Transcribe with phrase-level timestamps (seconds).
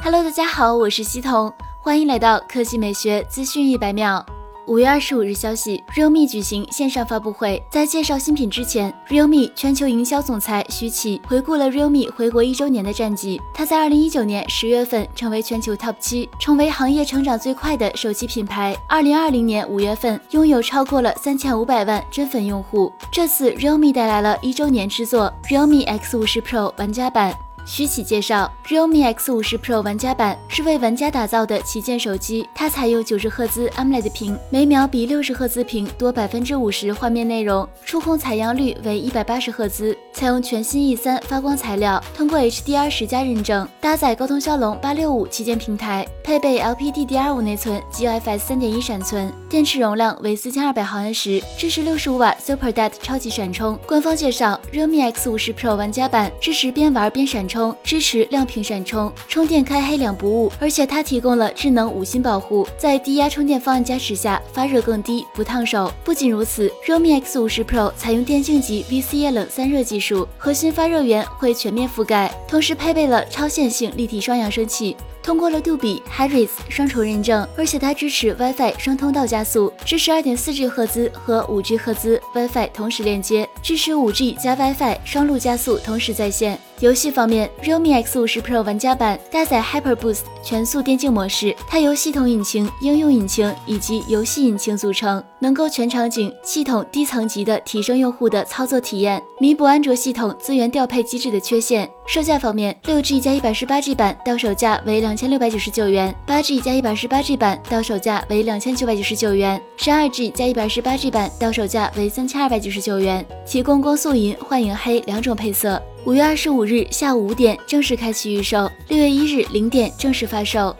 [0.00, 4.24] Hello，大家好，我是西彤，欢迎来到科技美学资讯一百秒。
[4.66, 13.40] 五月二十五日消息，realme 举行线上发布会，在介绍新品之前，realme 全球营销总裁徐启回顾了 realme 回国一周年的战绩。
[13.52, 18.74] 他在二零一九年十月份成为全球 top 七，成为行业成长最快的手机品牌。
[18.88, 22.90] 二零二零年五月份，拥有超过了三千五百万真粉用户。
[23.10, 27.36] 这次 realme 带来了一周年之作 realme X 五十 Pro 玩家版。
[27.70, 32.48] 徐启介绍，realme X 五十 Pro 玩家版是为玩家打造的旗舰手机。
[32.54, 53.78] 它采用九十赫兹 AMOLED 屏，每秒比六十赫兹屏多百分之五十画面内容，触控采样率为一百八十赫兹，采用全新 E 三发光材料，通过 HDR 十加认证，搭载高通骁龙八六五旗舰平台，配备 LPDDR5 内存及 UFS 三点一闪存，电池容量为四千二百毫安时，支持六十五瓦 Super DAT 超级闪充。
[53.86, 57.57] 官方介绍，realme X 五十 Pro 玩家版支持边玩边闪充。
[57.58, 65.92] 充支持亮屏闪充，充电开黑两不误，而且它提供了智能五星保护，在低压充电方案加持下发热更低，不烫手。
[66.04, 74.96] 不仅如此，realme X 五十 Pro 采用电竞级 VC 液冷散热技术，核心发热源会全面覆盖，同时配备了超线性立体双扬声器。
[75.20, 86.56] 通过了杜比、Harris 双重认证，而且它支持 WiFi 双通道加速，支持 2.4G 赫兹和 5G 赫兹 WiFi 同时连接，支持 5G 加 WiFi 双路加速同时在线。
[86.80, 101.90] 游戏方面，realme X 五十 Pro 玩家版搭载 Hyper Boost 全速电竞模式，它由系统引擎、应用引擎以及游戏引擎组成，能够全场景、系统低层级的提升用户的操作体验，弥补安卓系统资源调配机制的缺陷。
[102.06, 115.82] 售价方面，六 G 加一百十八 G 版到手价为两千六百九十九元，八 G 加一百十八 G 版到手价为两千九百九十九元，十二 G 加一百十八 G 版到手价为三千二百九十九元，提供光速银、幻影黑两种配色。
[116.04, 120.74] 五月二十五日下午五点正式开启预售，六月一日零点正式发售。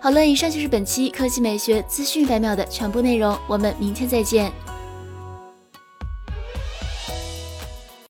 [0.00, 4.52] 好了，以上就是本期科技美学资讯百秒的全部内容，我们明天再见。